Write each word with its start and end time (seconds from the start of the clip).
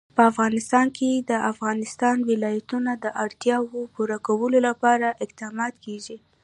په 0.15 0.21
افغانستان 0.31 0.87
کې 0.97 1.09
د 1.15 1.21
د 1.29 1.31
افغانستان 1.51 2.17
ولايتونه 2.29 2.91
د 3.03 3.05
اړتیاوو 3.23 3.79
پوره 3.93 4.17
کولو 4.27 4.57
لپاره 4.67 5.07
اقدامات 5.25 5.73
کېږي. 5.85 6.17